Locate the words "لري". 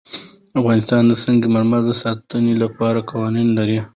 3.57-3.79